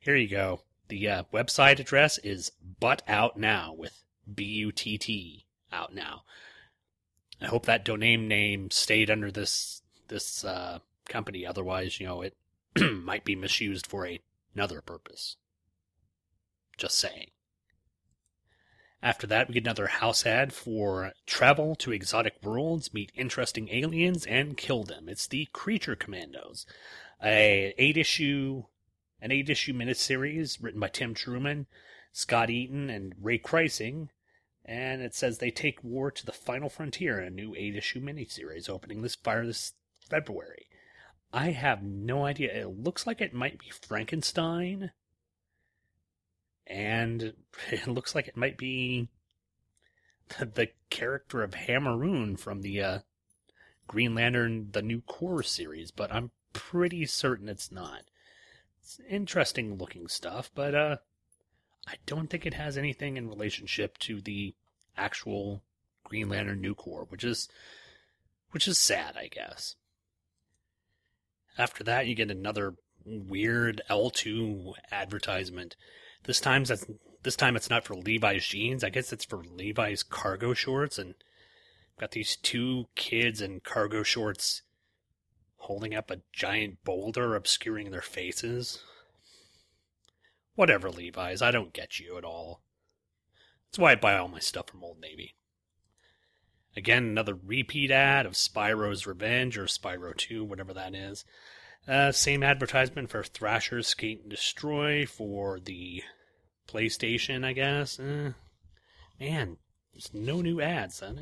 [0.00, 0.60] here you go.
[0.88, 4.02] The uh, website address is Butt Out Now with
[4.32, 6.22] B U T T out now.
[7.40, 11.46] I hope that domain name stayed under this this uh, company.
[11.46, 12.36] Otherwise, you know, it
[12.80, 14.20] might be misused for a,
[14.54, 15.36] another purpose.
[16.76, 17.30] Just saying.
[19.02, 24.26] After that, we get another house ad for travel to exotic worlds, meet interesting aliens,
[24.26, 25.08] and kill them.
[25.08, 26.66] It's the Creature Commandos,
[27.22, 28.64] a eight issue,
[29.20, 31.66] an eight issue miniseries written by Tim Truman,
[32.12, 34.08] Scot Eaton, and Ray Kryssing.
[34.66, 38.02] And it says they take war to the final frontier in a new eight issue
[38.02, 39.72] miniseries opening this fire this
[40.10, 40.66] February.
[41.32, 42.52] I have no idea.
[42.52, 44.90] It looks like it might be Frankenstein
[46.66, 47.34] and
[47.70, 49.08] it looks like it might be
[50.38, 52.98] the, character of Hammeroon from the uh,
[53.86, 58.02] Green Lantern, the new Corps series, but I'm pretty certain it's not.
[58.80, 60.96] It's interesting looking stuff, but uh,
[61.86, 64.54] I don't think it has anything in relationship to the
[64.96, 65.62] actual
[66.04, 67.48] Green Lantern New Corps, which is
[68.50, 69.76] which is sad, I guess.
[71.56, 72.74] After that, you get another
[73.04, 75.76] weird L2 advertisement.
[76.24, 76.86] This time, that's
[77.22, 78.84] this time it's not for Levi's jeans.
[78.84, 81.14] I guess it's for Levi's cargo shorts, and
[81.98, 84.62] got these two kids in cargo shorts
[85.56, 88.82] holding up a giant boulder, obscuring their faces.
[90.54, 91.42] Whatever, Levi's.
[91.42, 92.62] I don't get you at all.
[93.66, 95.34] That's why I buy all my stuff from Old Navy.
[96.76, 101.24] Again, another repeat ad of Spyro's Revenge or Spyro 2, whatever that is.
[101.88, 106.02] Uh, same advertisement for Thrasher Skate and Destroy for the
[106.68, 107.98] PlayStation, I guess.
[107.98, 108.32] Uh,
[109.18, 109.56] man,
[109.92, 111.00] there's no new ads.
[111.00, 111.12] Huh?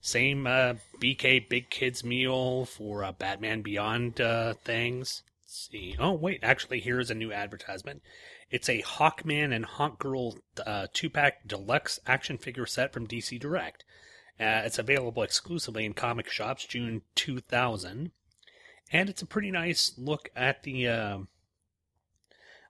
[0.00, 5.22] Same uh, BK Big Kids Meal for uh, Batman Beyond uh, things.
[5.42, 5.96] Let's see.
[5.98, 8.02] Oh, wait, actually, here's a new advertisement.
[8.50, 13.84] It's a Hawkman and Hawkgirl uh, two pack deluxe action figure set from DC Direct.
[14.40, 18.12] Uh, it's available exclusively in comic shops June 2000.
[18.92, 20.88] And it's a pretty nice look at the.
[20.88, 21.18] Uh,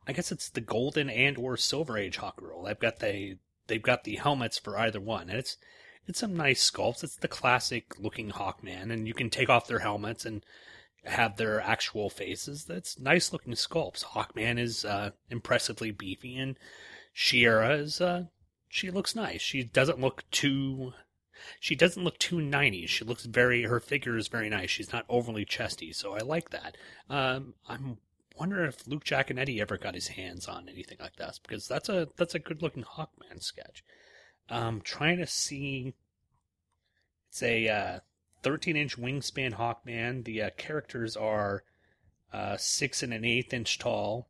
[0.07, 2.65] I guess it's the golden and or silver age Hawkgirl.
[2.65, 5.59] They've got the they've got the helmets for either one, and it's
[6.07, 7.05] it's some nice sculpts.
[7.05, 10.45] It's the classic looking Hawkman, and you can take off their helmets and
[11.05, 12.65] have their actual faces.
[12.65, 14.05] That's nice looking sculpts.
[14.05, 16.57] Hawkman is uh, impressively beefy, and
[17.15, 18.25] Shiera is uh,
[18.69, 19.43] she looks nice.
[19.43, 20.95] She doesn't look too
[21.61, 22.89] she doesn't look too 90s.
[22.89, 24.71] She looks very, her figure is very nice.
[24.71, 26.77] She's not overly chesty, so I like that.
[27.09, 27.99] Um, I'm
[28.39, 32.09] wondering if Luke Giaconetti ever got his hands on anything like this, because that's a,
[32.17, 33.85] that's a good looking Hawkman sketch.
[34.49, 35.95] Um, trying to see,
[37.31, 37.99] it's a, uh,
[38.43, 40.25] 13 inch wingspan Hawkman.
[40.25, 41.65] The uh, characters are,
[42.33, 44.29] uh, six and an eighth inch tall,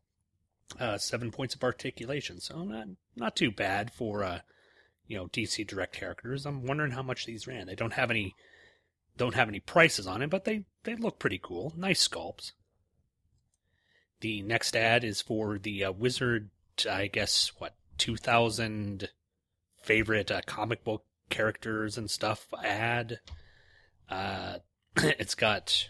[0.79, 4.39] uh, seven points of articulation, so not, not too bad for, uh,
[5.09, 6.45] you know DC Direct characters.
[6.45, 7.67] I'm wondering how much these ran.
[7.67, 8.35] They don't have any
[9.17, 11.73] don't have any prices on it, but they they look pretty cool.
[11.75, 12.53] Nice sculpts.
[14.21, 16.51] The next ad is for the uh, Wizard,
[16.89, 19.09] I guess what 2000
[19.81, 23.19] favorite uh, comic book characters and stuff ad.
[24.09, 24.57] Uh,
[24.95, 25.89] it's got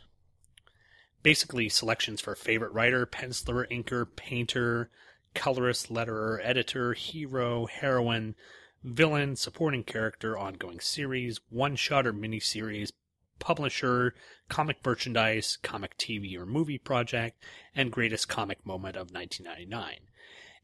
[1.23, 4.89] basically selections for favorite writer, penciler, inker, painter,
[5.33, 8.35] colorist, letterer, editor, hero, heroine,
[8.83, 12.91] villain, supporting character, ongoing series, one shot or miniseries,
[13.39, 14.13] publisher,
[14.49, 17.43] comic merchandise, comic TV or movie project,
[17.75, 19.99] and greatest comic moment of 1999.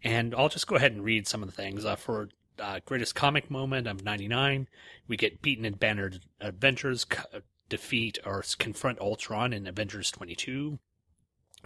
[0.04, 1.86] And I'll just go ahead and read some of the things.
[1.86, 4.68] Uh, for uh, greatest comic moment of 99,
[5.08, 10.80] we get beaten and bannered adventures, co- defeat or confront Ultron in Avengers 22,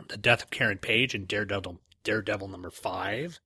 [0.08, 3.40] the death of Karen Page in Daredevil, Daredevil number 5,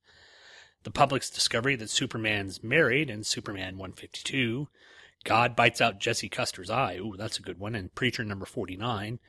[0.84, 4.68] the public's discovery that Superman's married in Superman 152.
[5.24, 6.96] God bites out Jesse Custer's eye.
[6.98, 7.76] Ooh, that's a good one.
[7.76, 9.20] And Preacher number 49.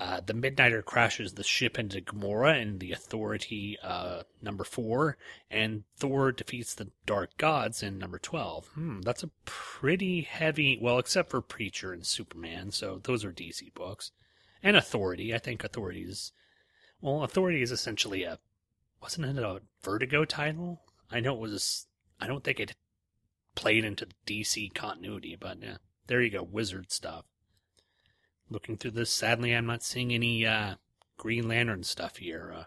[0.00, 5.16] Uh, the Midnighter crashes the ship into Gamorra in the Authority uh, number 4.
[5.50, 8.66] And Thor defeats the Dark Gods in number 12.
[8.74, 12.70] Hmm, that's a pretty heavy, well, except for Preacher and Superman.
[12.70, 14.12] So those are DC books.
[14.62, 15.34] And Authority.
[15.34, 16.32] I think Authority is,
[17.00, 18.38] well, Authority is essentially a,
[19.02, 20.80] wasn't it a Vertigo title?
[21.10, 21.86] I know it was.
[22.20, 22.74] I don't think it
[23.54, 27.24] played into the DC continuity, but yeah, there you go, Wizard stuff.
[28.50, 30.76] Looking through this, sadly, I'm not seeing any uh,
[31.16, 32.52] Green Lantern stuff here.
[32.56, 32.64] Uh,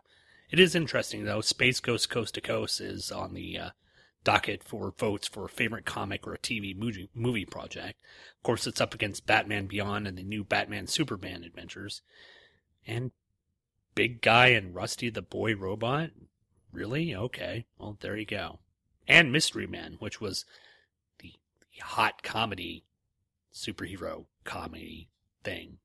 [0.50, 1.42] it is interesting though.
[1.42, 3.70] Space Ghost Coast to Coast is on the uh,
[4.24, 8.00] docket for votes for favorite comic or a TV movie, movie project.
[8.38, 12.02] Of course, it's up against Batman Beyond and the new Batman Superman adventures,
[12.86, 13.12] and
[13.96, 16.12] Big Guy and Rusty the Boy Robot.
[16.72, 17.16] Really?
[17.16, 17.66] Okay.
[17.78, 18.60] Well, there you go.
[19.08, 20.46] And Mystery Man, which was
[21.20, 22.86] the, the hot comedy,
[23.54, 25.10] superhero comedy
[25.44, 25.78] thing.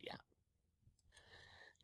[0.00, 0.16] Yeah.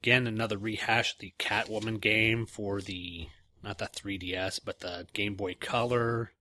[0.02, 3.28] Again, another rehash of the Catwoman game for the,
[3.62, 6.32] not the 3DS, but the Game Boy Color.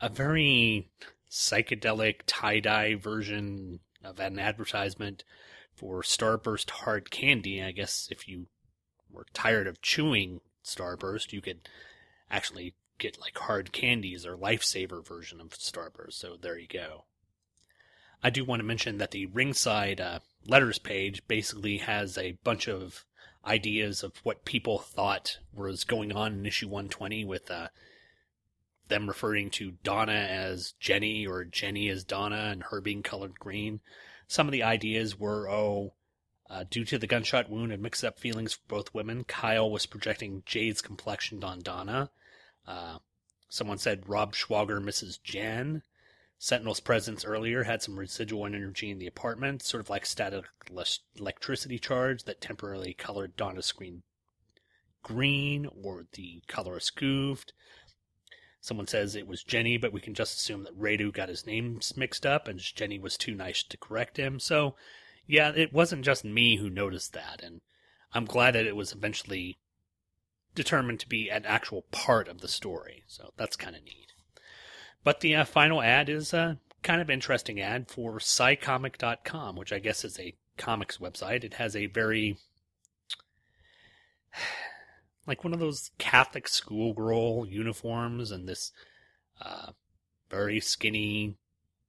[0.00, 0.90] A very
[1.30, 5.24] psychedelic tie-dye version of an advertisement
[5.74, 7.62] for Starburst Hard Candy.
[7.62, 8.46] I guess if you
[9.12, 11.68] were tired of chewing Starburst, you could
[12.30, 16.14] actually get like hard candies or lifesaver version of Starburst.
[16.14, 17.04] So there you go.
[18.22, 22.68] I do want to mention that the ringside uh, letters page basically has a bunch
[22.68, 23.06] of
[23.46, 27.68] ideas of what people thought was going on in issue 120 with uh,
[28.88, 33.80] them referring to Donna as Jenny or Jenny as Donna and her being colored green.
[34.26, 35.94] Some of the ideas were, oh,
[36.50, 39.86] uh, due to the gunshot wound and mixed up feelings for both women, Kyle was
[39.86, 42.10] projecting Jade's complexion on Donna.
[42.66, 42.98] Uh,
[43.48, 45.82] someone said Rob Schwager misses Jan.
[46.38, 50.44] Sentinel's presence earlier had some residual energy in the apartment, sort of like static
[51.18, 54.02] electricity charge that temporarily colored Donna's screen
[55.02, 57.52] green or the color is goofed.
[58.60, 61.96] Someone says it was Jenny, but we can just assume that Radu got his names
[61.96, 64.38] mixed up and Jenny was too nice to correct him.
[64.38, 64.74] So,
[65.30, 67.60] yeah, it wasn't just me who noticed that, and
[68.12, 69.58] I'm glad that it was eventually
[70.56, 73.04] determined to be an actual part of the story.
[73.06, 74.12] So that's kind of neat.
[75.04, 79.78] But the uh, final ad is uh, kind of interesting ad for SciComic.com, which I
[79.78, 81.44] guess is a comics website.
[81.44, 82.36] It has a very
[85.28, 88.72] like one of those Catholic schoolgirl uniforms and this
[89.40, 89.70] uh,
[90.28, 91.36] very skinny,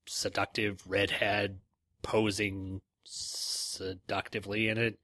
[0.06, 1.58] seductive redhead
[2.04, 5.00] posing seductively in it.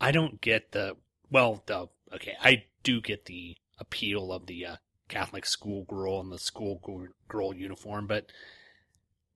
[0.00, 0.96] I don't get the
[1.30, 4.76] well, the okay, I do get the appeal of the uh,
[5.08, 8.30] Catholic schoolgirl and the schoolgirl uniform, but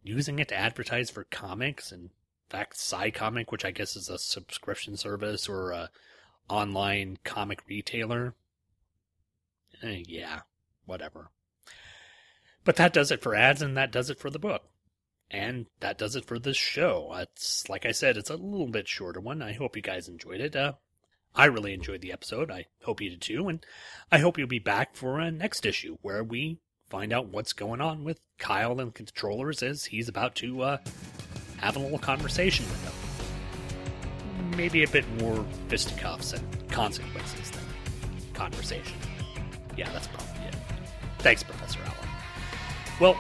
[0.03, 2.11] using it to advertise for comics and
[2.51, 5.91] in fact, SciComic, which I guess is a subscription service or a
[6.49, 8.35] online comic retailer.
[9.83, 10.41] Eh, yeah,
[10.85, 11.31] whatever.
[12.65, 14.65] But that does it for ads, and that does it for the book.
[15.31, 17.13] And that does it for this show.
[17.17, 19.43] It's like I said, it's a little bit shorter one.
[19.43, 20.55] I hope you guys enjoyed it.
[20.55, 20.75] Uh,
[21.35, 22.51] I really enjoyed the episode.
[22.51, 23.65] I hope you did too, and
[24.13, 26.59] I hope you'll be back for a next issue where we
[26.89, 30.77] find out what's going on with Kyle and controllers as he's about to uh,
[31.57, 32.95] have a little conversation with them
[34.57, 37.63] maybe a bit more fisticuffs and consequences than
[38.33, 38.97] conversation.
[39.77, 40.55] Yeah, that's probably it.
[41.19, 42.09] Thanks, Professor Allen.
[43.01, 43.17] Well,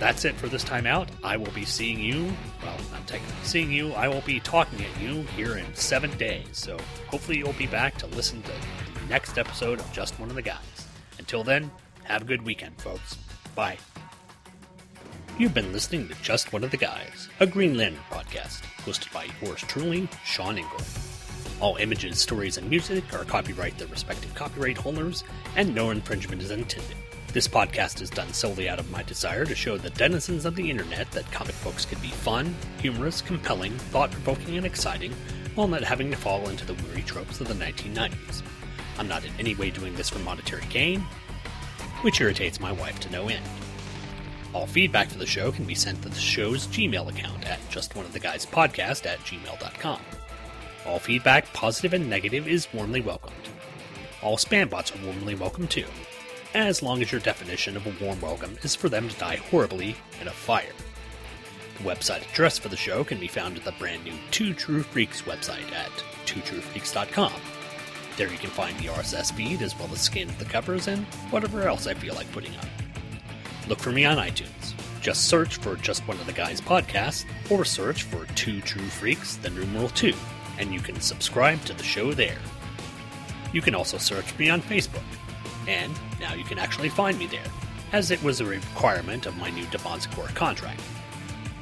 [0.00, 1.08] that's it for this time out.
[1.22, 2.32] I will be seeing you,
[2.64, 6.46] well, not technically seeing you, I will be talking at you here in seven days.
[6.52, 6.78] So
[7.08, 10.42] hopefully you'll be back to listen to the next episode of Just One of the
[10.42, 10.88] Guys.
[11.18, 11.70] Until then,
[12.04, 13.18] have a good weekend, folks.
[13.54, 13.76] Bye.
[15.38, 19.26] You've been listening to Just One of the Guys, a Green Lantern podcast, hosted by
[19.42, 20.80] yours truly, Shawn Engel.
[21.60, 25.24] All images, stories, and music are copyright their respective copyright holders,
[25.56, 26.96] and no infringement is intended.
[27.32, 30.68] This podcast is done solely out of my desire to show the denizens of the
[30.68, 35.12] internet that comic books can be fun, humorous, compelling, thought provoking, and exciting,
[35.54, 38.42] while not having to fall into the weary tropes of the 1990s.
[38.98, 41.02] I'm not in any way doing this for monetary gain,
[42.02, 43.44] which irritates my wife to no end.
[44.52, 49.06] All feedback for the show can be sent to the show's Gmail account at justoneoftheguyspodcast
[49.06, 50.00] at gmail.com.
[50.84, 53.36] All feedback, positive and negative, is warmly welcomed.
[54.20, 55.86] All spam bots are warmly welcome too,
[56.54, 59.96] as long as your definition of a warm welcome is for them to die horribly
[60.20, 60.72] in a fire.
[61.78, 64.82] The website address for the show can be found at the brand new Two True
[64.82, 65.90] Freaks website at
[66.26, 67.32] twotruefreaks.com.
[68.16, 71.04] There you can find the RSS feed as well as scan of the covers and
[71.30, 72.66] whatever else I feel like putting up.
[73.68, 74.74] Look for me on iTunes.
[75.00, 79.36] Just search for Just One of the Guys podcast or search for Two True Freaks,
[79.36, 80.12] the numeral 2,
[80.58, 82.38] and you can subscribe to the show there.
[83.52, 85.02] You can also search me on Facebook,
[85.66, 87.40] and now you can actually find me there,
[87.92, 90.80] as it was a requirement of my new Devon's Core contract.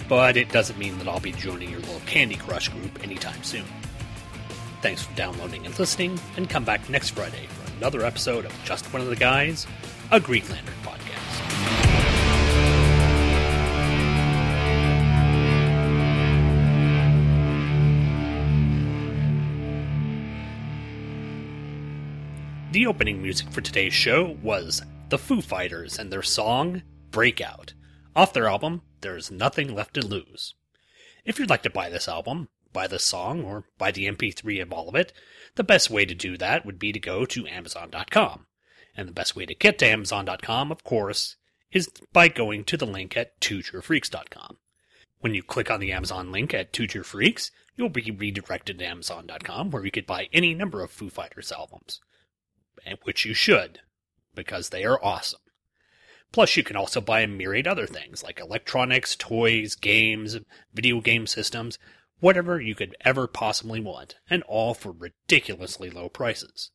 [0.08, 3.64] But it doesn't mean that I'll be joining your little Candy Crush group anytime soon.
[4.82, 8.92] Thanks for downloading and listening, and come back next Friday for another episode of Just
[8.92, 9.66] One of the Guys,
[10.10, 11.27] a Green Lantern podcast.
[22.78, 27.74] The opening music for today's show was The Foo Fighters and their song Breakout,
[28.14, 30.54] off their album There's Nothing Left to Lose.
[31.24, 34.72] If you'd like to buy this album, buy this song, or buy the MP3 of
[34.72, 35.12] all of it,
[35.56, 38.46] the best way to do that would be to go to Amazon.com.
[38.96, 41.34] And the best way to get to Amazon.com, of course,
[41.72, 44.58] is by going to the link at twotruefreaks.com.
[45.18, 48.86] When you click on the Amazon link at Two True Freaks, you'll be redirected to
[48.86, 51.98] Amazon.com where you could buy any number of Foo Fighters albums
[53.02, 53.80] which you should,
[54.34, 55.40] because they are awesome.
[56.30, 60.36] Plus, you can also buy a myriad other things like electronics, toys, games,
[60.74, 61.78] video game systems,
[62.20, 66.70] whatever you could ever possibly want, and all for ridiculously low prices.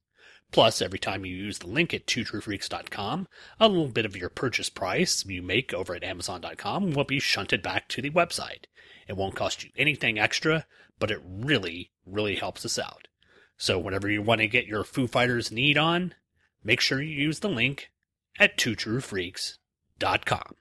[0.51, 3.27] Plus, every time you use the link at twotruefreaks.com,
[3.59, 7.63] a little bit of your purchase price you make over at amazon.com will be shunted
[7.63, 8.65] back to the website.
[9.07, 10.65] It won't cost you anything extra,
[10.99, 13.07] but it really, really helps us out.
[13.63, 16.15] So whenever you want to get your Foo Fighters need on,
[16.65, 17.91] make sure you use the link
[18.37, 20.55] at twotruefreaks.com.